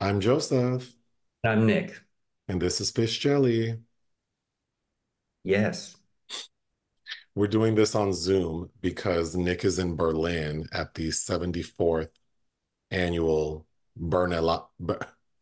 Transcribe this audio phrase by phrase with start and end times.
[0.00, 0.94] I'm Joseph,
[1.44, 2.00] I'm Nick.
[2.48, 3.78] and this is Fish Jelly.
[5.44, 5.96] Yes.
[7.34, 12.10] We're doing this on Zoom because Nick is in Berlin at the 74th
[12.90, 13.66] annual
[13.98, 14.66] Berlinale.
[14.80, 14.98] Ber,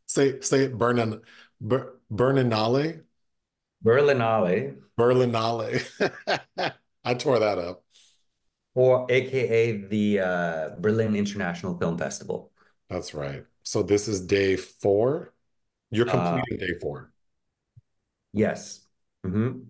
[0.07, 1.21] say say it Berlin
[1.61, 3.03] Ber, Berlinale
[3.83, 5.81] Berlinale, Berlinale.
[7.05, 7.85] I tore that up.
[8.75, 12.53] or AKA the uh, Berlin International Film Festival.
[12.89, 13.45] That's right.
[13.67, 15.35] So this is day four.
[15.91, 17.13] You're Uh, completing day four.
[18.33, 18.87] yes.
[19.25, 19.67] hmm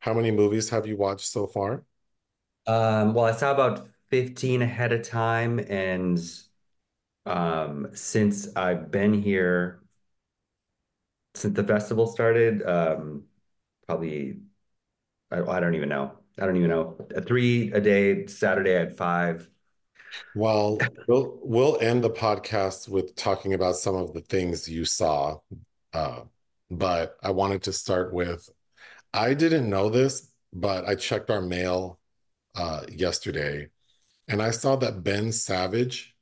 [0.00, 1.84] How many movies have you watched so far?
[2.66, 6.18] Um, well, I saw about 15 ahead of time, and
[7.26, 9.80] um, since I've been here,
[11.34, 13.24] since the festival started, um,
[13.86, 14.40] probably
[15.30, 16.12] I, I don't even know.
[16.40, 16.98] I don't even know.
[17.26, 19.50] Three a day, Saturday I had five.
[20.34, 25.38] Well, we'll we'll end the podcast with talking about some of the things you saw.
[25.92, 26.22] Uh,
[26.70, 28.48] but I wanted to start with,
[29.12, 31.98] I didn't know this, but I checked our mail
[32.54, 33.68] uh, yesterday,
[34.28, 36.14] and I saw that Ben Savage,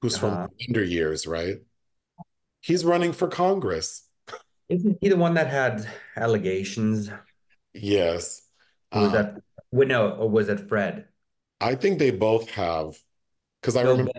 [0.00, 1.58] who's from Uh, Wonder Years, right?
[2.60, 4.08] He's running for Congress.
[4.68, 5.86] isn't he the one that had
[6.16, 7.10] allegations?
[7.74, 8.42] Yes.
[8.92, 11.06] Or was Uh, that, wait, no, or was it Fred?
[11.64, 12.98] I think they both have,
[13.60, 14.12] because I No, remember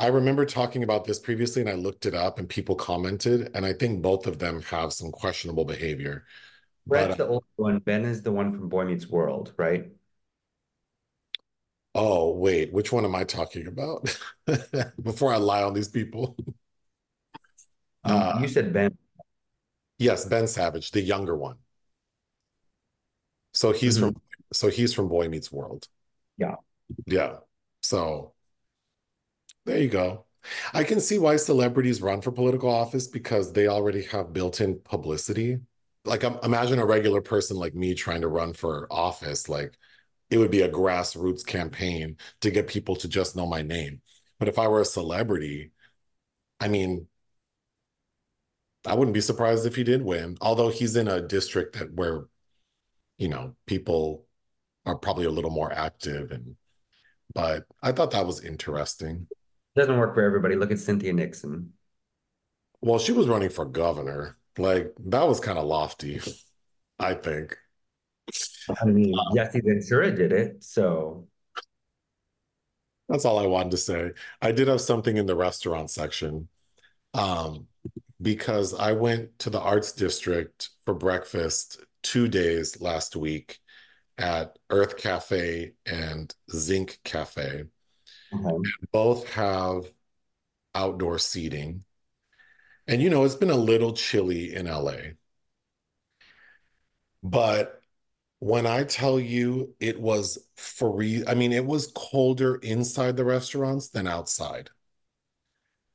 [0.00, 3.66] I remember talking about this previously and I looked it up and people commented, and
[3.66, 6.26] I think both of them have some questionable behavior.
[6.90, 7.78] Fred's But the old one.
[7.78, 9.90] Ben is the one from Boy Meets World, right?
[11.94, 14.16] oh, wait, which one am I talking about?
[15.02, 16.36] Before I lie on these people.
[18.04, 18.96] You, Uh, you said Ben.
[19.98, 21.58] yes, Ben Savage, the younger one.
[23.52, 23.98] So he's Mhm.
[23.98, 24.16] from
[24.52, 25.88] so he's from Boy Meets World.
[26.38, 26.56] Yeah.
[27.06, 27.38] Yeah.
[27.82, 28.34] So
[29.66, 30.24] there you go.
[30.72, 35.58] I can see why celebrities run for political office because they already have built-in publicity.
[36.04, 39.76] Like um, imagine a regular person like me trying to run for office, like
[40.30, 44.00] it would be a grassroots campaign to get people to just know my name.
[44.38, 45.72] But if I were a celebrity,
[46.60, 47.08] I mean,
[48.86, 52.26] I wouldn't be surprised if he did win, although he's in a district that where,
[53.18, 54.26] you know, people
[54.88, 56.56] are probably a little more active and
[57.34, 59.26] but I thought that was interesting.
[59.76, 60.56] Doesn't work for everybody.
[60.56, 61.74] Look at Cynthia Nixon.
[62.80, 64.38] Well, she was running for governor.
[64.56, 66.20] Like that was kind of lofty,
[66.98, 67.56] I think.
[68.80, 70.64] I mean, Jesse Ventura did it.
[70.64, 71.28] So,
[73.08, 74.12] That's all I wanted to say.
[74.40, 76.48] I did have something in the restaurant section.
[77.14, 77.66] Um,
[78.20, 83.60] because I went to the arts district for breakfast two days last week
[84.18, 87.64] at Earth Cafe and Zinc Cafe.
[88.32, 88.62] um,
[88.92, 89.84] Both have
[90.74, 91.84] outdoor seating.
[92.86, 95.14] And you know, it's been a little chilly in LA.
[97.22, 97.80] But
[98.40, 103.88] when I tell you it was free, I mean, it was colder inside the restaurants
[103.88, 104.70] than outside.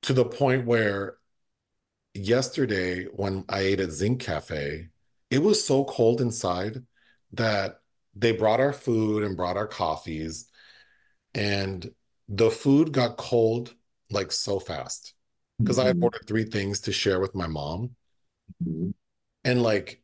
[0.03, 1.17] To the point where
[2.13, 4.89] yesterday, when I ate at Zinc Cafe,
[5.29, 6.83] it was so cold inside
[7.31, 7.79] that
[8.15, 10.47] they brought our food and brought our coffees,
[11.35, 11.91] and
[12.29, 13.75] the food got cold
[14.11, 15.13] like so fast
[15.63, 17.95] because I had mhm, ordered three things to share with my mom.
[18.59, 18.93] mhm.
[19.43, 20.01] And like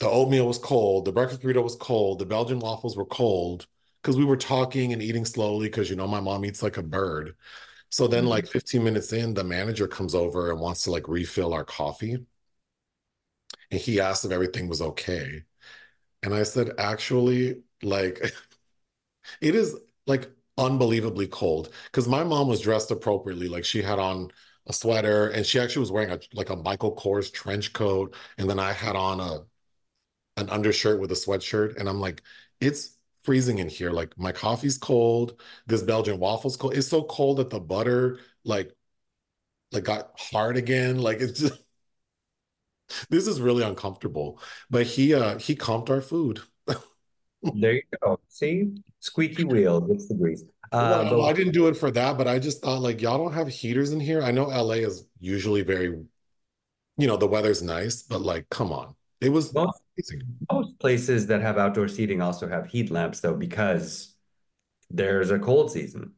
[0.00, 3.66] the oatmeal was cold, the breakfast burrito was cold, the Belgian waffles were cold
[4.02, 6.82] because we were talking and eating slowly because you know my mom eats like a
[6.82, 7.36] bird.
[7.90, 8.26] So then Mhm.
[8.26, 12.18] like 15 minutes in, the manager comes over and wants to like refill our coffee.
[13.70, 15.44] and he asked if everything was okay.
[16.22, 18.20] And I said, actually, like,
[19.40, 19.76] it is
[20.06, 23.48] like unbelievably cold because my mom was dressed appropriately.
[23.48, 24.30] Like, she had on
[24.66, 28.14] a sweater and she actually was wearing a like a Michael Kors trench coat.
[28.38, 29.40] And then I had on a
[30.36, 31.76] an undershirt with a sweatshirt.
[31.78, 32.22] And I'm like,
[32.60, 33.90] it's freezing in here.
[33.90, 35.40] Like my coffee's cold.
[35.66, 36.74] This Belgian waffle's cold.
[36.76, 38.72] It's so cold that the butter like
[39.72, 40.98] like got hard again.
[40.98, 41.62] Like it's just
[43.10, 44.40] this is really uncomfortable.
[44.70, 46.40] But he uh he comped our food.
[47.54, 48.20] there you go.
[48.28, 50.44] See, squeaky wheel gets the grease.
[50.70, 51.24] Uh, well, but...
[51.26, 53.92] I didn't do it for that, but I just thought like y'all don't have heaters
[53.92, 54.22] in here.
[54.22, 56.04] I know LA is usually very,
[56.96, 59.80] you know, the weather's nice, but like, come on, it was most,
[60.52, 64.14] most places that have outdoor seating also have heat lamps though, because
[64.90, 66.12] there's a cold season.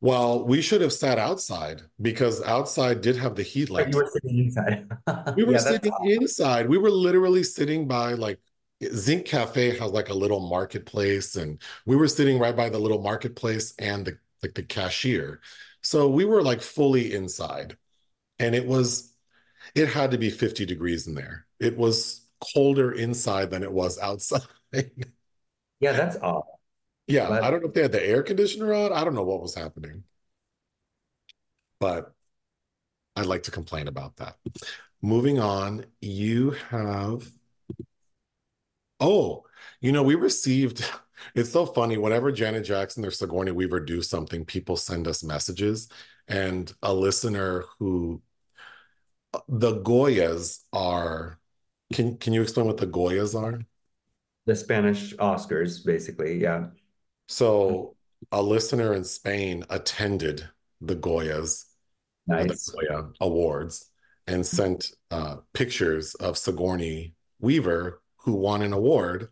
[0.00, 3.94] Well, we should have sat outside because outside did have the heat lamps.
[3.94, 4.88] You were sitting inside.
[5.36, 6.68] we were yeah, sitting inside.
[6.68, 8.38] We were literally sitting by like
[8.94, 13.00] Zinc Cafe has like a little marketplace, and we were sitting right by the little
[13.00, 15.40] marketplace and the like the cashier.
[15.82, 17.76] So we were like fully inside.
[18.38, 19.12] And it was
[19.74, 21.46] it had to be 50 degrees in there.
[21.60, 24.42] It was colder inside than it was outside.
[24.72, 26.42] yeah, that's odd.
[27.12, 27.42] Yeah, but...
[27.42, 28.92] I don't know if they had the air conditioner on.
[28.92, 30.04] I don't know what was happening.
[31.78, 32.12] But
[33.16, 34.36] I'd like to complain about that.
[35.02, 37.28] Moving on, you have
[39.04, 39.44] Oh,
[39.80, 40.88] you know, we received,
[41.34, 41.96] it's so funny.
[41.96, 45.88] Whenever Janet Jackson or Sigourney Weaver do something, people send us messages.
[46.28, 48.22] And a listener who,
[49.48, 51.40] the Goyas are,
[51.92, 53.60] can, can you explain what the Goyas are?
[54.46, 56.40] The Spanish Oscars, basically.
[56.40, 56.66] Yeah.
[57.32, 57.96] So
[58.30, 60.50] a listener in Spain attended
[60.82, 61.64] the Goyas,
[62.26, 62.66] nice.
[62.66, 63.90] the Goya Awards,
[64.26, 69.28] and sent uh, pictures of Sigourney Weaver who won an award.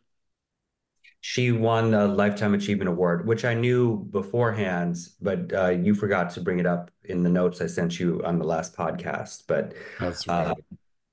[1.21, 6.41] She won the Lifetime Achievement Award, which I knew beforehand, but uh, you forgot to
[6.41, 9.43] bring it up in the notes I sent you on the last podcast.
[9.47, 10.47] But that's right.
[10.47, 10.55] Uh,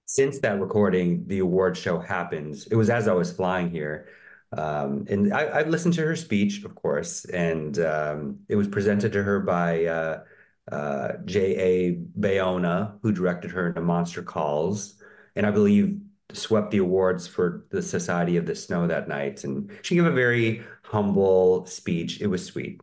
[0.05, 2.65] since that recording, the award show happened.
[2.71, 4.07] It was as I was flying here.
[4.55, 9.11] Um, and I, I, listened to her speech, of course, and um, it was presented
[9.11, 10.23] to her by uh,
[10.71, 11.95] uh, J.A.
[12.17, 14.95] Bayona, who directed her in Monster Calls.
[15.35, 15.99] And I believe
[16.33, 19.43] swept the awards for the Society of the Snow that night.
[19.43, 22.21] And she gave a very humble speech.
[22.21, 22.81] It was sweet.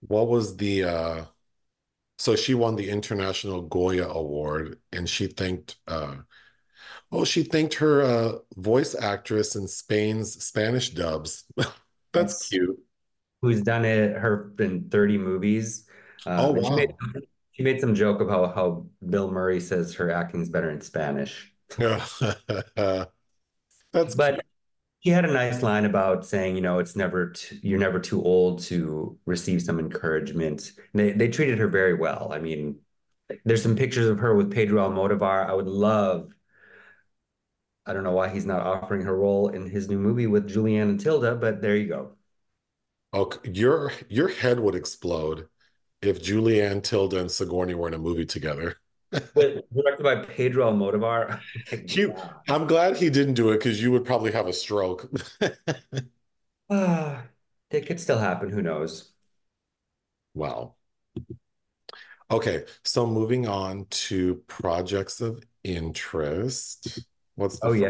[0.00, 1.24] What was the uh
[2.18, 6.16] so she won the International Goya Award and she thanked uh
[7.12, 11.44] oh she thanked her uh voice actress in Spain's Spanish dubs.
[12.12, 12.78] That's, cute.
[13.42, 15.86] Who's done it her in 30 movies.
[16.26, 16.68] Um, oh wow.
[16.68, 16.94] She made,
[17.52, 21.52] she made some joke about how Bill Murray says her acting's better in Spanish.
[21.78, 22.20] That's
[24.14, 24.44] but
[25.00, 28.60] he had a nice line about saying, you know, it's never you're never too old
[28.64, 30.72] to receive some encouragement.
[30.92, 32.30] And they they treated her very well.
[32.32, 32.80] I mean,
[33.44, 35.48] there's some pictures of her with Pedro Almodovar.
[35.48, 36.32] I would love.
[37.86, 40.90] I don't know why he's not offering her role in his new movie with Julianne
[40.90, 42.12] and Tilda, but there you go.
[43.12, 45.48] Oh, your your head would explode
[46.00, 48.76] if Julianne, Tilda, and Sigourney were in a movie together.
[49.34, 51.40] directed by Pedro Almodovar.
[51.96, 52.14] you,
[52.48, 55.10] I'm glad he didn't do it because you would probably have a stroke.
[56.70, 57.16] uh,
[57.70, 58.50] it could still happen.
[58.50, 59.12] Who knows?
[60.34, 60.74] Wow.
[62.30, 67.00] Okay, so moving on to projects of interest.
[67.40, 67.88] What's oh yeah.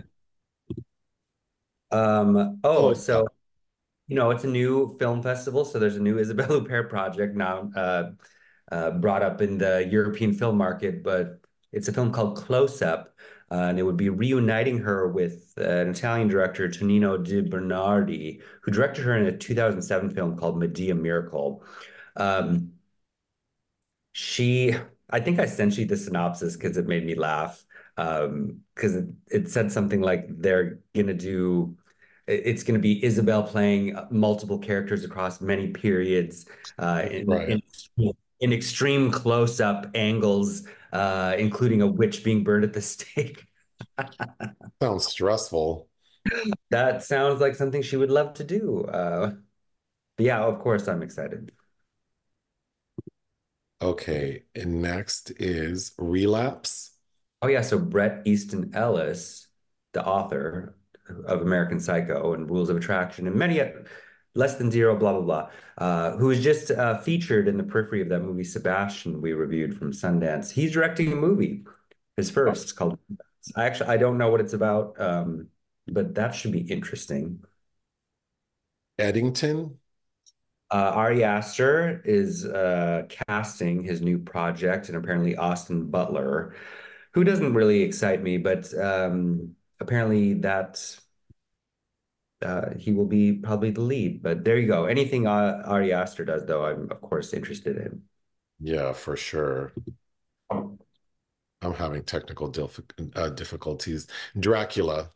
[1.91, 2.61] Um.
[2.63, 3.27] Oh, so
[4.07, 7.69] you know it's a new film festival, so there's a new Isabelle Huppert project now.
[7.75, 8.11] Uh,
[8.71, 11.41] uh, brought up in the European film market, but
[11.73, 13.17] it's a film called Close Up,
[13.51, 18.41] uh, and it would be reuniting her with uh, an Italian director, Tonino De Bernardi,
[18.63, 21.65] who directed her in a 2007 film called Medea Miracle.
[22.15, 22.75] Um,
[24.13, 24.75] she,
[25.09, 27.65] I think I sent you the synopsis because it made me laugh
[28.01, 31.77] because um, it, it said something like they're gonna do
[32.31, 36.47] it's going to be Isabel playing multiple characters across many periods
[36.79, 37.49] uh, in, right.
[37.49, 43.47] in, in extreme close-up angles, uh, including a witch being burned at the stake.
[44.81, 45.89] sounds stressful.
[46.71, 48.85] That sounds like something she would love to do.
[48.85, 49.33] Uh,
[50.19, 51.53] yeah, of course, I'm excited.
[53.83, 56.90] Okay, and next is Relapse.
[57.43, 59.49] Oh yeah, so Bret Easton Ellis,
[59.93, 60.77] the author
[61.27, 63.61] of American Psycho and Rules of Attraction, and many
[64.35, 68.03] less than zero, blah blah blah, uh, who was just uh, featured in the periphery
[68.03, 70.51] of that movie Sebastian we reviewed from Sundance.
[70.51, 71.65] He's directing a movie,
[72.17, 72.99] his first, called
[73.57, 75.49] I actually I don't know what it's about, um,
[75.89, 77.43] but that should be interesting.
[78.99, 79.79] Eddington.
[80.71, 86.55] Uh, Ari Aster is uh, casting his new project, and apparently Austin Butler,
[87.13, 90.99] who doesn't really excite me, but um, apparently that
[92.43, 94.23] uh, he will be probably the lead.
[94.23, 94.87] But there you go.
[94.87, 98.03] Anything uh, Ari Aster does, though, I'm of course interested in.
[98.61, 99.73] Yeah, for sure.
[100.51, 102.81] I'm having technical dif
[103.15, 104.07] uh, difficulties.
[104.39, 105.11] Dracula.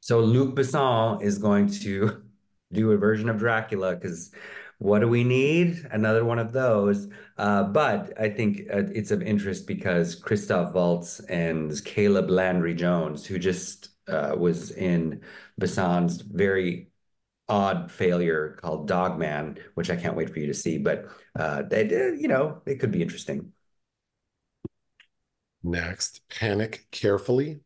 [0.00, 2.22] So Luc Besson is going to
[2.72, 4.30] do a version of Dracula because
[4.78, 5.86] what do we need?
[5.90, 7.08] Another one of those.
[7.36, 13.26] Uh, but I think uh, it's of interest because Christoph Waltz and Caleb Landry Jones,
[13.26, 15.22] who just uh, was in
[15.58, 16.90] Besson's very
[17.48, 20.78] odd failure called Dogman, which I can't wait for you to see.
[20.78, 21.06] But
[21.36, 21.86] uh, they,
[22.18, 23.52] you know, it could be interesting.
[25.62, 27.60] Next, Panic Carefully.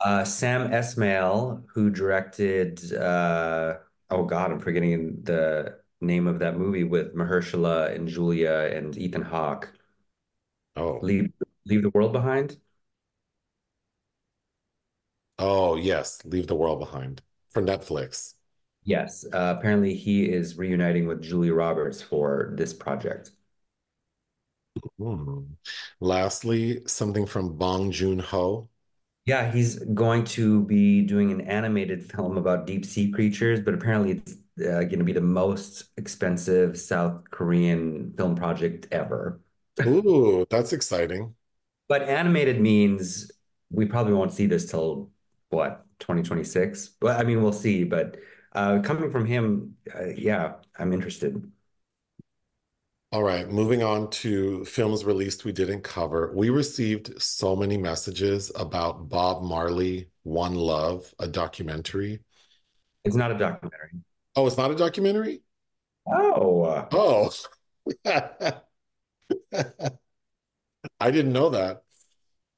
[0.00, 3.78] Uh, Sam Esmail, who directed, uh,
[4.10, 9.22] oh God, I'm forgetting the name of that movie with Mahershala and Julia and Ethan
[9.22, 9.72] Hawke.
[10.76, 11.32] Oh, Leave
[11.66, 12.56] Leave the World Behind.
[15.38, 18.34] oh yes, Leave the World Behind for Netflix.
[18.84, 23.30] Yes, uh, apparently he is reuniting with Julia Roberts for this project.
[24.98, 25.54] Hmm.
[26.00, 28.68] Lastly, something from Bong Joon-ho.
[29.26, 34.12] Yeah, he's going to be doing an animated film about deep sea creatures, but apparently
[34.12, 39.40] it's uh, going to be the most expensive South Korean film project ever.
[39.86, 41.34] Ooh, that's exciting.
[41.88, 43.30] But animated means
[43.70, 45.10] we probably won't see this till
[45.50, 46.96] what, 2026?
[47.00, 48.16] Well, I mean, we'll see, but
[48.52, 51.50] uh, coming from him, uh, yeah, I'm interested.
[53.10, 56.30] All right, moving on to films released we didn't cover.
[56.34, 62.20] We received so many messages about Bob Marley, One Love, a documentary.
[63.04, 64.00] It's not a documentary.
[64.38, 65.42] Oh, it's not a documentary?
[66.06, 67.30] Oh, uh, Oh,
[68.04, 68.62] I
[71.10, 71.82] didn't know that.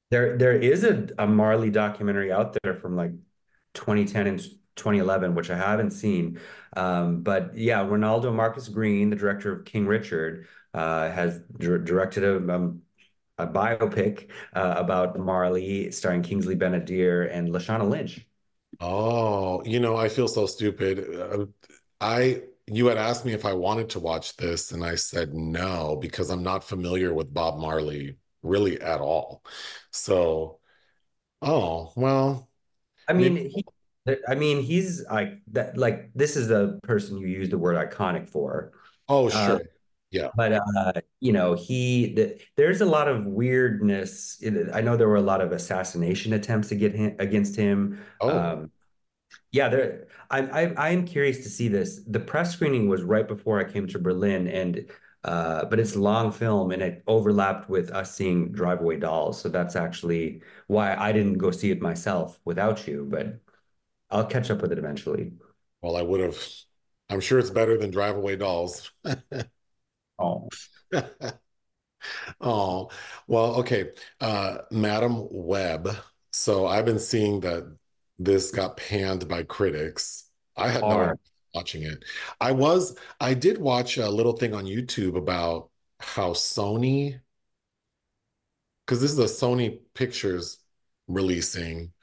[0.09, 3.11] there there is a, a Marley documentary out there from like
[3.73, 4.41] 2010 and
[4.75, 6.39] 2011, which I haven't seen.
[6.75, 12.23] Um, but yeah, Reinaldo Marcus Green, the director of King Richard, uh, has dir directed
[12.23, 12.81] a, um,
[13.37, 18.25] a biopic uh, about Marley, starring Kingsley Ben-Adir and Lashana Lynch.
[18.79, 20.99] Oh, you know, I feel so stupid.
[22.01, 25.33] Uh, I you had asked me if I wanted to watch this, and I said
[25.33, 29.43] no because I'm not familiar with Bob Marley really at all.
[29.91, 30.59] So,
[31.41, 32.49] oh, well,
[33.07, 33.49] I mean, maybe.
[33.49, 33.65] he,
[34.27, 35.77] I mean, he's like that.
[35.77, 38.71] Like this is the person you use the word iconic for.
[39.07, 39.61] Oh, Uh, sure.
[40.11, 40.31] Yeah.
[40.35, 44.43] but uh, you know, he the, there's a lot of weirdness.
[44.73, 48.01] I know there were a lot of assassination attempts to get him against him.
[48.19, 48.71] Oh, Um,
[49.51, 50.07] Yeah, there.
[50.29, 52.01] I, I I am curious to see this.
[52.07, 54.89] The press screening was right before I came to Berlin, and
[55.25, 59.41] uh, but it's a long film, and it overlapped with us seeing Drive Away Dolls.
[59.41, 63.05] So that's actually why I didn't go see it myself without you.
[63.09, 63.39] But
[64.11, 65.33] I'll catch up with it eventually.
[65.81, 66.37] well, I would have.
[67.09, 68.91] I'm sure it's better than Drive Away Dolls.
[70.19, 70.47] Oh,
[72.39, 72.89] Oh,
[73.27, 73.91] well, okay.
[74.19, 75.89] Uh, Madam Web.
[76.31, 77.75] So I've been seeing that
[78.25, 80.29] this got panned by critics.
[80.57, 81.13] I had no
[81.53, 82.03] watching it.
[82.39, 87.19] I was, I did watch a little thing on YouTube about how Sony,
[88.85, 90.59] because this is a Sony Pictures
[91.07, 91.93] releasing,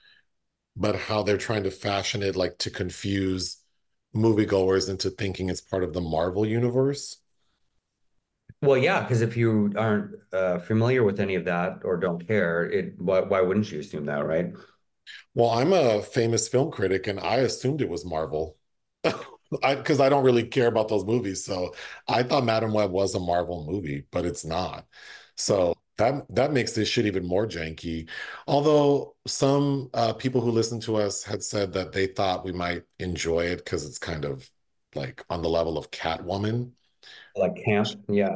[0.76, 3.58] but how they're trying to fashion it like to confuse
[4.14, 7.18] moviegoers into thinking it's part of the Marvel universe.
[8.62, 12.64] Well, yeah, because if you aren't uh, familiar with any of that or don't care,
[12.70, 14.52] it why why wouldn't you assume that, right?
[15.34, 18.56] Well, I'm a famous film critic and I assumed it was Marvel.
[19.62, 21.42] Because I don't really care about those movies.
[21.42, 21.74] So
[22.06, 24.86] I thought Madam Web was a Marvel movie, but it's not.
[25.36, 28.10] So that that makes this shit even more janky.
[28.46, 32.82] Although some uh, people who listen to us had said that they thought we might
[32.98, 34.50] enjoy it because it's kind of
[34.94, 36.72] like on the level of Catwoman.
[37.34, 38.28] Like camp, yeah.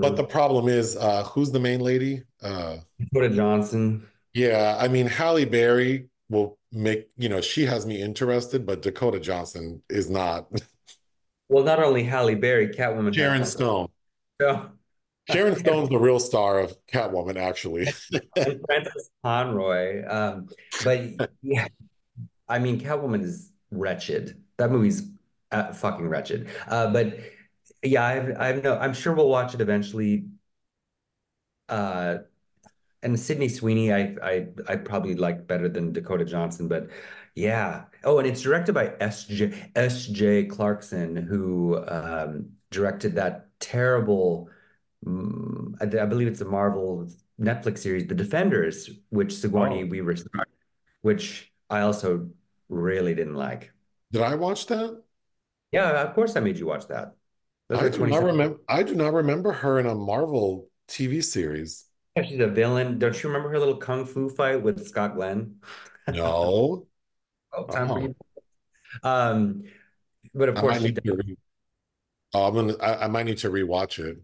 [0.00, 2.24] But Um, the problem is, uh, who's the main lady?
[2.42, 4.06] Uh, Dakota Johnson.
[4.34, 9.20] Yeah, I mean, Halle Berry will make, you know, she has me interested, but Dakota
[9.20, 10.48] Johnson is not.
[11.48, 13.44] Well, not only Halle Berry, Catwoman Sharon.
[13.44, 13.88] Stone.
[14.40, 14.70] So,
[15.30, 17.88] Sharon Stone's the real star of Catwoman, actually.
[18.36, 20.02] and Frances Conroy.
[20.08, 20.48] Um,
[20.82, 21.66] but yeah,
[22.48, 24.42] I mean, Catwoman is wretched.
[24.56, 25.02] That movie's
[25.50, 26.48] uh, fucking wretched.
[26.66, 27.18] Uh, but
[27.82, 30.26] yeah, I've, I've no, I'm sure we'll watch it eventually.
[31.68, 32.18] Uh,
[33.02, 36.88] and Sydney Sweeney, I I I probably like better than Dakota Johnson, but
[37.34, 37.84] yeah.
[38.04, 39.70] Oh, and it's directed by S.J.
[39.74, 40.46] S.J.
[40.46, 44.50] Clarkson, who um, directed that terrible,
[45.06, 47.08] um, I, I, believe it's a Marvel
[47.40, 49.86] Netflix series, The Defenders, which Sigourney oh.
[49.86, 50.48] Weaver starred,
[51.00, 52.28] which I also
[52.68, 53.72] really didn't like.
[54.10, 55.02] Did I watch that?
[55.70, 57.14] Yeah, of course I made you watch that.
[57.70, 58.58] I do not remember.
[58.68, 61.86] I do not remember her in a Marvel TV series.
[62.16, 62.98] Yeah, she's a villain.
[62.98, 65.56] Don't you remember her little kung fu fight with Scott Glenn?
[66.08, 66.86] No.
[67.52, 68.14] oh, time for you.
[69.02, 69.62] Um,
[70.34, 71.36] but of course, she re-
[72.34, 72.76] oh, I'm gonna.
[72.78, 74.18] I, I, might need to rewatch it.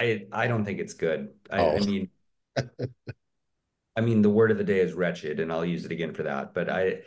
[0.00, 1.30] I I don't think it's good.
[1.50, 1.76] I, oh.
[1.76, 2.10] I mean,
[3.96, 6.24] I mean, the word of the day is wretched, and I'll use it again for
[6.24, 6.54] that.
[6.54, 7.00] But I,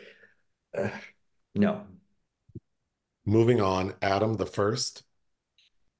[0.76, 0.90] uh,
[1.54, 1.86] no.
[3.24, 5.02] Moving on, Adam the First.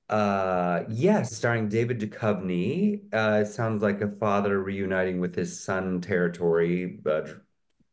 [0.09, 3.03] Uh, yes, starring David Duchovny.
[3.13, 7.23] Uh, sounds like a father reuniting with his son Territory, uh,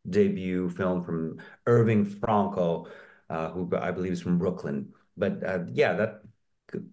[0.09, 2.87] debut film from Irving Franco,
[3.29, 4.93] uh, who I believe is from Brooklyn.
[5.17, 6.21] But uh, yeah, that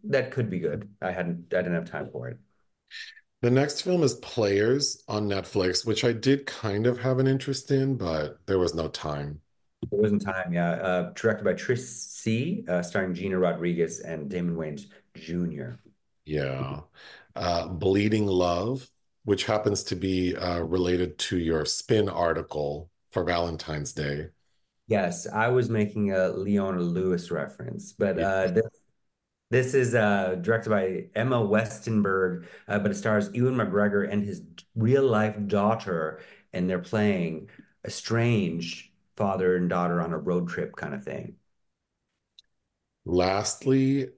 [0.05, 0.89] that could be good.
[1.01, 2.39] I hadn't, I didn't have time for it.
[3.43, 7.71] The next film is Players on Netflix, which I did kind of have an interest
[7.71, 9.42] in, but there was no time.
[9.91, 10.73] There wasn't time, yeah.
[10.73, 15.77] Uh, directed by Trish Sie, uh, starring Gina Rodriguez and Damon Wayans Jr.
[16.25, 16.81] Yeah.
[17.35, 18.89] Uh, Bleeding Love,
[19.25, 24.29] which happens to be uh, related to your spin article for Valentine's Day.
[24.89, 28.67] Yes, I was making a Leona Lewis reference, but uh, this
[29.51, 34.43] this is uh, directed by Emma Westenberg, uh, but it stars Ewan McGregor and his
[34.75, 36.21] real life daughter,
[36.53, 37.51] and they're playing
[37.85, 41.37] estranged father and daughter on a road trip kind of thing.
[43.05, 44.09] Lastly,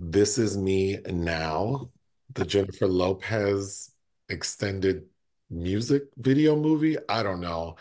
[0.00, 1.90] This Is Me Now,
[2.34, 3.90] the Jennifer Lopez
[4.28, 5.06] extended
[5.50, 6.96] music video movie.
[7.08, 7.76] I don't know.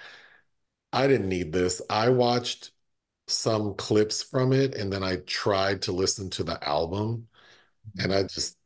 [0.94, 1.82] I didn't need this.
[1.90, 2.72] I watched
[3.28, 7.30] some clips from it and then I tried to listen to the album
[8.00, 8.58] and I just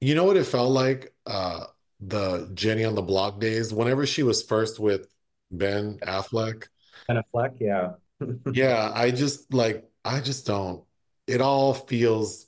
[0.00, 1.64] you know what it felt like uh
[2.00, 5.06] the Jenny on the Block days whenever she was first with
[5.52, 6.68] Ben Affleck.
[7.08, 7.92] Ben Affleck, yeah.
[8.52, 10.84] yeah, I just like I just don't
[11.26, 12.46] it all feels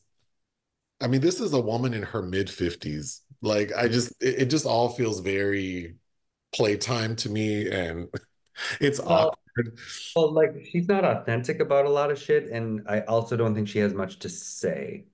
[1.00, 3.20] I mean this is a woman in her mid 50s.
[3.42, 5.96] Like I just it, it just all feels very
[6.54, 8.08] playtime to me and
[8.80, 9.78] it's well, awkward.
[10.16, 13.68] Well, like she's not authentic about a lot of shit, and I also don't think
[13.68, 15.06] she has much to say.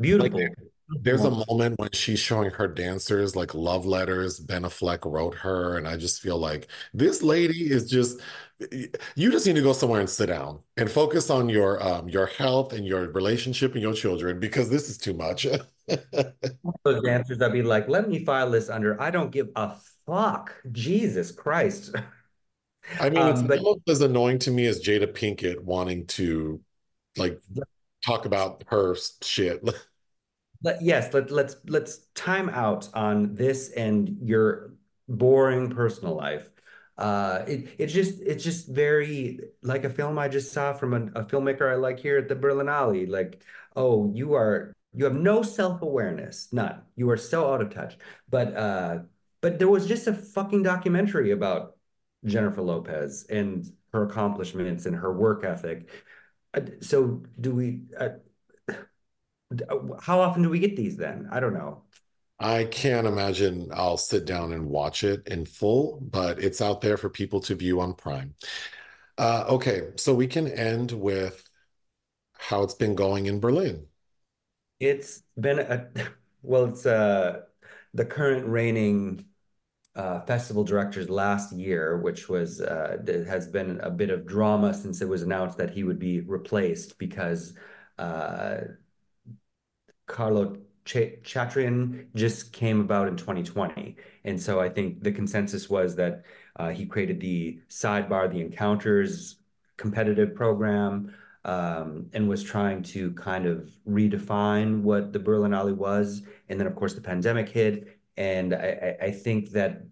[0.00, 0.40] Beautiful.
[0.40, 0.52] Like,
[0.88, 5.76] there's a moment when she's showing her dancers like love letters Ben Affleck wrote her,
[5.76, 8.20] and I just feel like this lady is just
[9.16, 12.26] you just need to go somewhere and sit down and focus on your um your
[12.26, 15.46] health and your relationship and your children because this is too much.
[16.84, 19.74] Those dancers I'd be like, let me file this under I don't give a
[20.06, 20.54] fuck.
[20.72, 21.94] Jesus Christ.
[23.00, 26.60] I mean, it's um, but, almost as annoying to me as Jada Pinkett wanting to
[27.16, 27.40] like
[28.04, 29.62] talk about her shit.
[30.66, 34.72] Let, yes, let, let's let's time out on this and your
[35.06, 36.50] boring personal life.
[36.98, 41.20] Uh, it, it's just it's just very like a film I just saw from a,
[41.20, 43.08] a filmmaker I like here at the Berlinale.
[43.08, 43.42] Like,
[43.76, 46.82] oh, you are you have no self-awareness, none.
[46.96, 47.96] You are so out of touch.
[48.28, 48.98] But uh,
[49.42, 51.76] but there was just a fucking documentary about
[52.24, 55.90] Jennifer Lopez and her accomplishments and her work ethic.
[56.52, 57.82] Uh, so do we?
[57.96, 58.18] Uh,
[60.00, 61.28] how often do we get these then?
[61.30, 61.82] I don't know.
[62.38, 66.96] I can't imagine I'll sit down and watch it in full, but it's out there
[66.98, 68.34] for people to view on Prime.
[69.18, 71.44] Uh, okay, so we can end with
[72.38, 73.86] how it's been going in Berlin.
[74.80, 75.88] It's been a
[76.42, 77.42] well, it's uh
[77.94, 79.24] the current reigning
[79.96, 85.02] uh, festival directors last year, which was uh, has been a bit of drama since
[85.02, 87.54] it was announced that he would be replaced because
[87.98, 88.58] uh,
[90.06, 95.96] Carlo Ch- Chatrian just came about in 2020, and so I think the consensus was
[95.96, 96.24] that
[96.56, 99.36] uh, he created the sidebar, the encounters
[99.76, 101.14] competitive program.
[101.44, 106.22] Um, and was trying to kind of redefine what the Berlin Berlinale was.
[106.48, 109.82] And then, of course, the pandemic hit, and I, I think that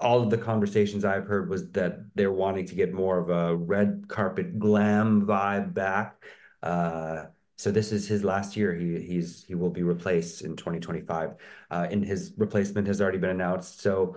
[0.00, 3.56] all of the conversations I've heard was that they're wanting to get more of a
[3.56, 6.22] red carpet glam vibe back.
[6.62, 8.74] Uh, so this is his last year.
[8.74, 11.34] He he's he will be replaced in 2025,
[11.70, 13.80] uh, and his replacement has already been announced.
[13.80, 14.16] So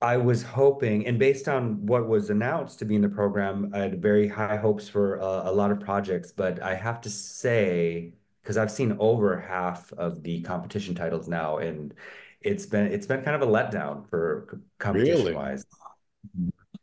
[0.00, 3.78] I was hoping, and based on what was announced to be in the program, I
[3.78, 6.32] had very high hopes for uh, a lot of projects.
[6.32, 11.58] But I have to say, because I've seen over half of the competition titles now,
[11.58, 11.94] and
[12.40, 15.32] it's been it's been kind of a letdown for competition Really?
[15.32, 15.64] wise.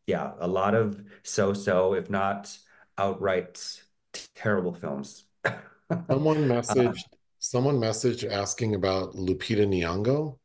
[0.05, 2.57] Yeah, a lot of so-so, if not
[2.97, 3.83] outright
[4.35, 5.25] terrible films.
[6.09, 7.05] Someone Uh, messaged
[7.39, 10.37] someone messaged asking about Lupita Nyong'o.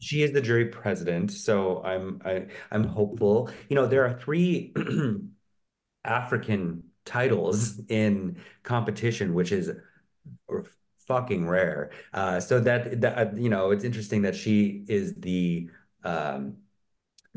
[0.00, 3.50] she is the jury president, so I'm I, I'm hopeful.
[3.68, 4.72] You know, there are three
[6.04, 9.70] African titles in competition, which is
[11.06, 11.90] fucking rare.
[12.12, 15.68] Uh, so that that you know, it's interesting that she is the
[16.04, 16.56] um,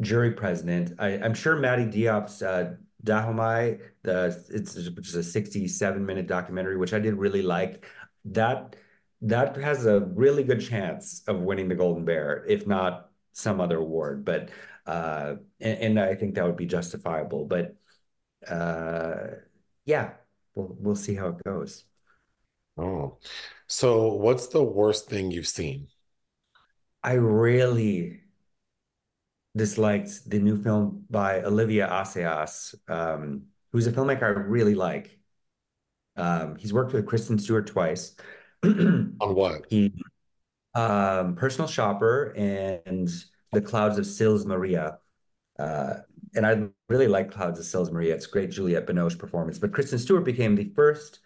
[0.02, 0.94] jury president.
[1.00, 6.94] I, I'm sure Mati Diop's uh, Dahomey, the it's just a 67 minute documentary, which
[6.94, 7.86] I did really like.
[8.26, 8.76] That
[9.22, 13.78] that has a really good chance of winning the Golden Bear, if not some other
[13.78, 14.26] award.
[14.26, 14.50] But
[14.86, 17.46] uh, and, and I think that would be justifiable.
[17.46, 17.76] But
[18.48, 19.28] uh,
[19.86, 20.12] yeah,
[20.56, 21.86] we'll we'll see how it goes.
[22.78, 23.18] Oh.
[23.68, 25.88] So what's the worst thing you've seen?
[27.04, 28.22] I really
[29.56, 35.20] disliked the new film by Olivier Assayas, um, who's a filmmaker I really like.
[36.16, 38.16] Um, he's worked with Kristen Stewart twice.
[38.64, 39.66] On what?
[39.70, 39.94] He
[40.76, 43.10] um, Personal Shopper and
[43.52, 45.00] The Clouds of Sils Maria.
[45.60, 45.96] Uh,
[46.36, 48.16] and I really like Clouds of Sils Maria.
[48.16, 49.60] It's great Juliette Binoche performance.
[49.60, 51.20] But Kristen Stewart became the first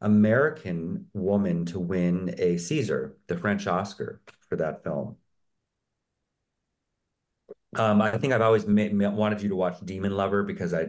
[0.00, 5.16] American woman to win a Caesar, the French Oscar, for that film.
[7.76, 10.88] Um, I think I've always ma wanted you to watch Demon Lover because I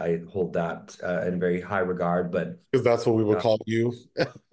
[0.00, 2.30] I hold that uh, in very high regard.
[2.32, 3.92] But Because that's what we would uh, call you.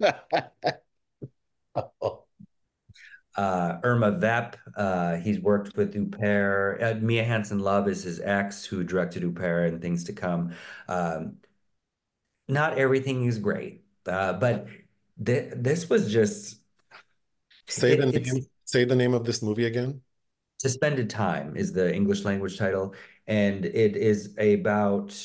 [3.36, 6.82] uh, Irma Vep, uh, he's worked with Huppert.
[6.82, 10.52] Uh, Mia Hansen-Løve is his ex, who directed Huppert and Things to Come.
[10.88, 11.38] Um,
[12.48, 14.66] not everything is great, uh, but
[15.24, 16.60] th this was just
[17.68, 20.02] Say the it, it's name, say the name of this movie again.
[20.60, 22.94] Suspended Time is the English language title,
[23.26, 25.18] and it is about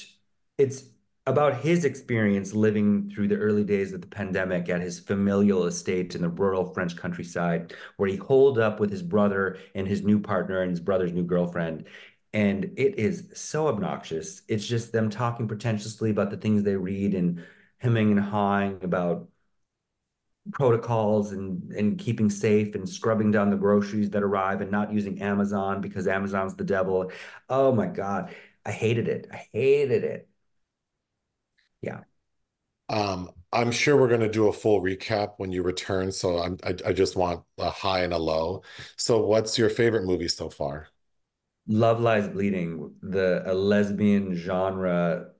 [0.58, 0.86] it's
[1.28, 6.16] about his experience living through the early days of the pandemic at his familial estate
[6.16, 10.22] in the rural French countryside, where he holed up with his brother and his new
[10.22, 11.84] partner and his brother's new girlfriend.
[12.32, 14.42] And it is so obnoxious.
[14.48, 17.44] It's just them talking pretentiously about the things they read and
[17.80, 19.28] hemming and hawing about
[20.52, 25.22] protocols and and keeping safe and scrubbing down the groceries that arrive and not using
[25.22, 27.12] Amazon because Amazon's the devil.
[27.50, 28.34] Oh my God.
[28.66, 29.28] I hated it.
[29.32, 30.30] I hated it.
[31.82, 32.04] Yeah.
[32.90, 36.12] Um, I'm sure we're going to do a full recap when you return.
[36.12, 38.62] So I'm, I, I just want a high and a low.
[38.98, 40.90] So what's your favorite movie so far?
[41.68, 45.32] Love Lies Bleeding, the a lesbian genre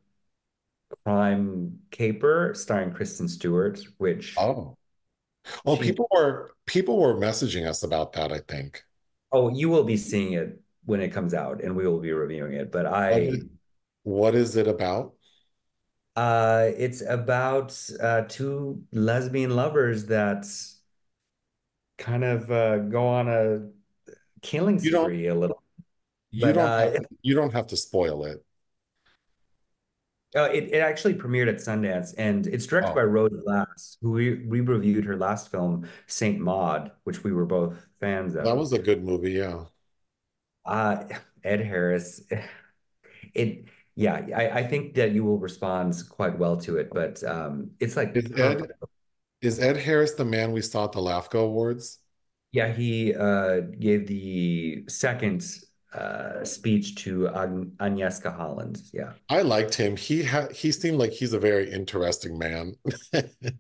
[1.04, 4.78] crime caper starring Kristen Stewart, which Oh,
[5.66, 8.84] oh, she people were people were messaging us about that, I think.
[9.32, 12.54] oh, you will be seeing it when it comes out and we will be reviewing
[12.54, 12.72] it.
[12.72, 13.42] But I
[14.04, 15.14] what is it about?
[16.16, 20.46] uh it's about uh two lesbian lovers that
[21.98, 23.70] kind of uh, go on a
[24.42, 25.64] killing spree a little.
[26.32, 28.45] you But don't uh, have you don't have to spoil it.
[30.36, 34.12] Uh, it, it actually premiered at Sundance, and it's directed by Oh, Rose Glass, who
[34.12, 38.46] we, we reviewed her last film, Saint Maud, which we were both fans of.
[38.46, 39.66] that was a good movie, yeah.
[40.66, 41.04] Uh,
[41.44, 42.22] Ed Harris,
[43.34, 47.72] it yeah, I, I think that you will respond quite well to it, but um,
[47.80, 48.72] it's like Is Ed
[49.42, 52.00] is Ed Harris the man we saw at the LAFCA Awards?
[52.52, 55.46] Yeah, he uh, gave the second
[55.96, 58.82] uh, speech to Agn Agnieszka Holland.
[58.94, 59.14] Yeah.
[59.30, 59.96] I liked him.
[59.98, 62.76] He had he seemed like he's a very interesting man.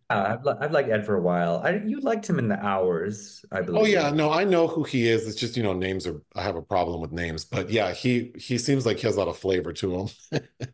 [0.10, 1.62] Uh, I've, li- I've liked Ed for a while.
[1.63, 3.82] I, you liked him in the hours, I believe.
[3.82, 5.28] Oh yeah, no, I know who he is.
[5.28, 7.43] It's just, you know, names are I have a problem with names.
[7.43, 9.95] But yeah, he he seems like he has a lot of flavor to
[10.32, 10.41] him.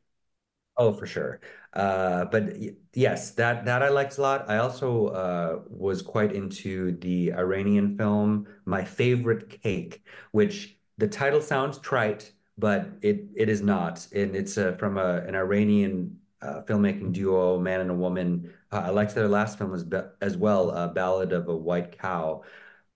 [0.78, 1.42] Oh, for sure.
[1.74, 2.54] Uh, but
[2.94, 4.50] yes, that that I liked a lot.
[4.50, 11.42] I also uh, was quite into the Iranian film My Favorite Cake, which the title
[11.42, 14.08] sounds trite, but it it is not.
[14.14, 18.54] And it's uh, from a, an Iranian uh, filmmaking duo, man and a woman.
[18.72, 19.86] Uh, I liked their last film as,
[20.22, 22.44] as well, uh, Ballad of a White Cow,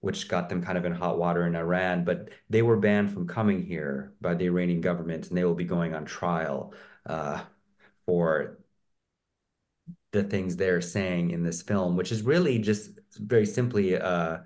[0.01, 2.03] which got them kind of in hot water in Iran.
[2.05, 5.65] But they were banned from coming here by the Iranian government, and they will be
[5.65, 6.73] going on trial.
[7.05, 7.41] Uh,
[8.05, 8.57] for
[10.11, 14.39] the things they're saying in this film, which is really just very simply uh,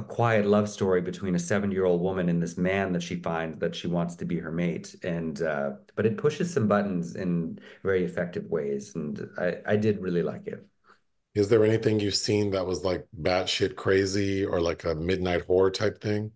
[0.00, 3.76] a quiet love story between a 70-year-old woman and this man that she finds that
[3.76, 4.96] she wants to be her mate.
[5.02, 10.00] And uh, but it pushes some buttons in very effective ways, and I, I did
[10.00, 10.66] really like it.
[11.34, 15.70] Is there anything you've seen that was like batshit crazy or like a midnight horror
[15.70, 16.32] type thing?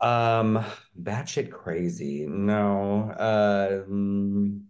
[0.00, 0.64] Um,
[1.00, 2.26] batshit crazy.
[2.26, 3.10] No.
[3.10, 4.62] Uh, mm,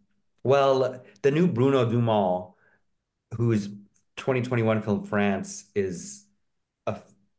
[0.42, 2.52] well, the new Bruno Dumont,
[3.34, 3.68] whose
[4.16, 6.26] 2021 film France is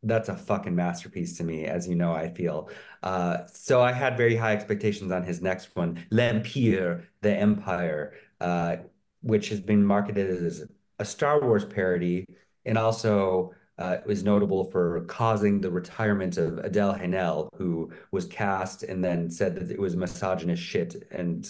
[0.04, 2.70] that's a fucking masterpiece to me, as you know, I feel.
[3.04, 8.78] Uh, so I had very high expectations on his next one, L'Empire, The Empire, uh,
[9.22, 10.68] which has been marketed as
[11.00, 12.26] a Star Wars parody
[12.66, 18.84] and also uh, was notable for causing the retirement of Adèle Haenel, who was cast
[18.84, 21.50] and then said that it was misogynist shit and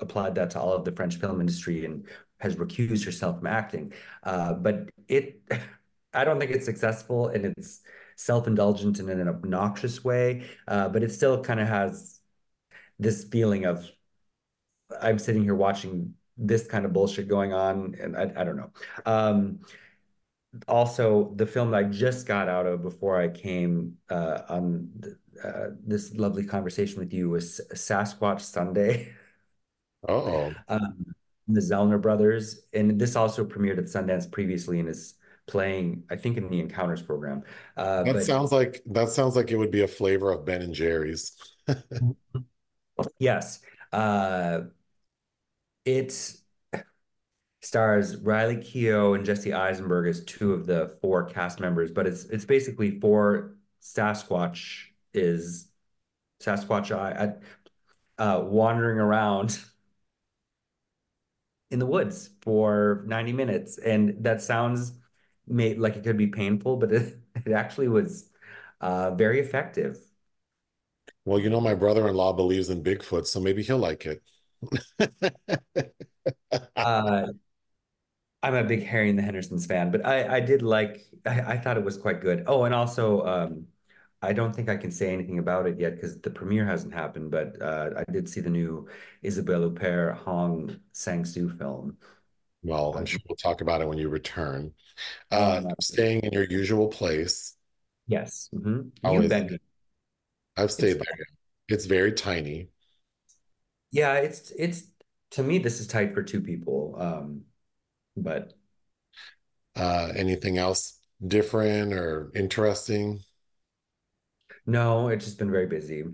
[0.00, 2.04] applied that to all of the French film industry and
[2.38, 3.92] has recused herself from acting.
[4.24, 5.40] Uh, but it,
[6.14, 7.80] I don't think it's successful and it's
[8.16, 12.20] self-indulgent in an obnoxious way, uh, but it still kind of has
[12.98, 13.90] this feeling of
[15.00, 18.70] I'm sitting here watching this kind of bullshit going on, and I, I don't know.
[19.06, 19.60] Um,
[20.68, 24.90] also, the film that I just got out of before I came uh, on
[25.42, 29.08] uh, this lovely conversation with you was Sasquatch Sunset.
[30.08, 31.14] Oh, um,
[31.46, 35.14] the Zellner brothers, and this also premiered at Sundance previously and is
[35.46, 37.42] playing, I think, in the Encounters program.
[37.76, 40.62] Uh, that but sounds like that sounds like it would be a flavor of Ben
[40.62, 41.36] and Jerry's.
[43.18, 43.60] yes,
[43.92, 44.60] uh,
[45.84, 46.34] it
[47.60, 52.24] stars Riley Keough and Jesse Eisenberg as two of the four cast members, but it's
[52.24, 55.68] it's basically four Sasquatch is
[56.40, 57.34] Sasquatch I
[58.18, 59.58] uh, wandering around
[61.70, 63.78] in the woods for 90 minutes.
[63.78, 64.92] And that sounds
[65.46, 68.30] made like it could be painful, but it, it actually was
[68.80, 69.98] uh, very effective.
[71.24, 74.22] Well, you know, my brother-in-law believes in Bigfoot, so maybe he'll like it.
[76.76, 77.32] uh,
[78.42, 81.58] I'm a big Harry and the Hendersons fan, but I, I did like, I, I
[81.58, 82.44] thought it was quite good.
[82.46, 83.66] Oh, and also, um,
[84.20, 87.30] I don't think I can say anything about it yet because the premiere hasn't happened,
[87.30, 88.88] but uh, I did see the new
[89.22, 91.96] Isabelle Huppert Hong Sang-soo film.
[92.62, 94.72] Well, I'm sure we'll talk about it when you return.
[95.30, 97.56] Uh, staying in your usual place.
[98.06, 98.50] Yes.
[98.54, 99.12] Mm-hmm.
[99.12, 99.58] You've been.
[100.56, 101.26] I've stayed it's, there.
[101.68, 102.68] It's very tiny.
[103.90, 104.84] Yeah, it's it's
[105.32, 106.94] to me this is tight for two people.
[106.98, 107.42] Um,
[108.16, 108.52] but
[109.76, 113.22] uh, anything else different or interesting?
[114.66, 116.04] No, it's just been very busy.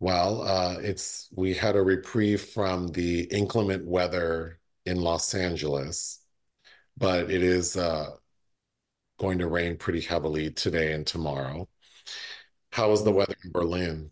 [0.00, 6.20] Well, uh, it's we had a reprieve from the inclement weather in Los Angeles,
[6.96, 8.16] but it is uh,
[9.18, 11.68] going to rain pretty heavily today and tomorrow.
[12.72, 14.10] How is the weather in Berlin?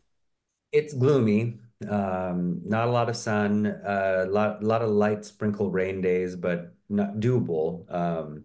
[0.73, 1.59] It's gloomy.
[1.89, 6.37] Um, not a lot of sun, a uh, lot, lot of light sprinkle rain days,
[6.37, 7.91] but not doable.
[7.93, 8.45] Um,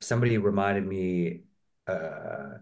[0.00, 1.40] somebody reminded me
[1.88, 2.58] uh,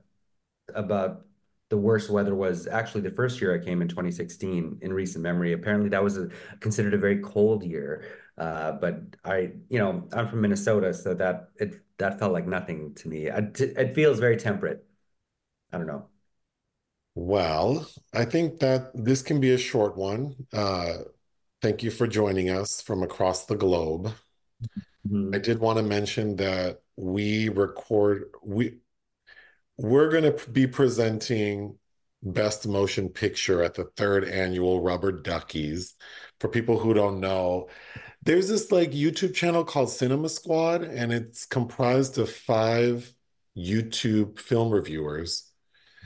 [0.75, 1.27] about
[1.71, 5.53] the worst weather was actually the first year I came in 2016 in recent memory.
[5.53, 6.29] Apparently, that was a,
[6.61, 8.05] considered a very cold year.
[8.37, 12.95] Uh, but I, you know, I'm from Minnesota, so that it that felt like nothing
[12.97, 13.31] to me.
[13.31, 14.85] I, it feels very temperate.
[15.73, 16.09] I don't know.
[17.15, 20.35] Well, I think that this can be a short one.
[20.53, 20.99] Uh,
[21.63, 24.13] thank you for joining us from across the globe.
[25.09, 25.35] Mm-hmm.
[25.35, 28.79] I did want to mention that we record we
[29.77, 31.79] we're going to be presenting
[32.23, 35.95] Best Motion Picture at the third annual Rubber Duckies.
[36.41, 37.69] For people who don't know,
[38.23, 43.13] there's this like YouTube channel called Cinema Squad, and it's comprised of five
[43.57, 45.53] YouTube film reviewers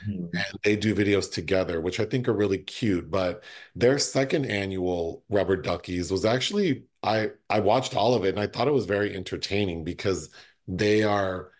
[0.07, 0.35] Mm-hmm.
[0.35, 3.09] And they do videos together, which I think are really cute.
[3.09, 3.43] But
[3.75, 8.47] their second annual Rubber Duckies was actually I I watched all of it and I
[8.47, 10.29] thought it was very entertaining because
[10.67, 11.51] they are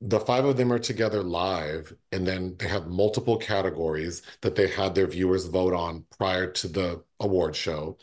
[0.00, 4.68] the five of them are together live and then they have multiple categories that they
[4.68, 7.96] had their viewers vote on prior to the award show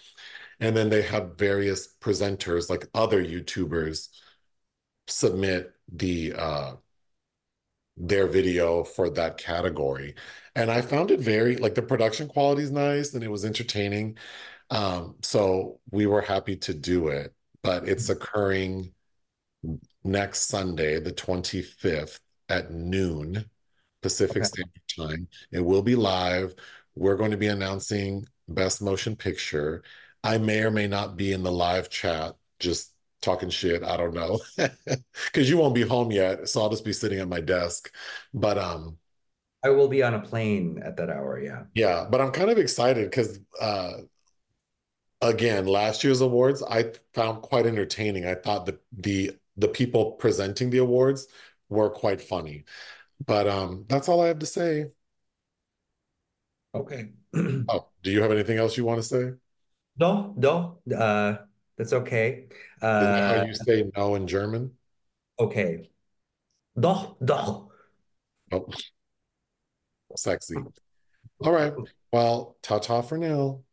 [0.60, 4.10] and then they have various presenters like other youtubers
[5.08, 6.74] submit the uh
[7.98, 10.16] their video for that category.
[10.56, 14.18] And I found it very like the production quality is nice and it was entertaining.
[14.70, 18.93] Um, so we were happy to do it, but it's occurring
[20.04, 23.50] next Sunday, the 25th at noon
[24.02, 24.46] Pacific okay.
[24.46, 25.28] Standard Time.
[25.52, 26.54] It will be live.
[26.96, 29.84] We're going to be announcing Best Motion Picture.
[30.24, 33.84] I may or may not be in the live chat, just talking shit.
[33.84, 34.40] I don't know.
[35.34, 36.50] Cause you won't be home yet.
[36.50, 37.92] So I'll just be sitting at my desk.
[38.34, 38.98] But um
[39.64, 41.64] I will be on a plane at that hour, yeah.
[41.74, 42.06] Yeah.
[42.10, 43.94] But I'm kind of excited because uh
[45.22, 48.26] again, last year's awards I found quite entertaining.
[48.26, 51.28] I thought that the the people presenting the awards
[51.70, 52.66] were quite funny.
[53.26, 54.92] But um, that's all I have to say.
[56.74, 57.14] Okay.
[57.68, 59.34] Oh, do you have anything else you want to say?
[59.98, 61.38] No, no, uh,
[61.78, 62.48] that's okay.
[63.00, 64.78] Is that how Uh, you say no in German?
[65.40, 65.90] okay.
[66.80, 67.70] Doch, doch.
[68.52, 68.68] Oh,
[70.16, 70.66] sexy.
[71.44, 71.74] All right.
[72.14, 73.64] Well, ta-ta for now.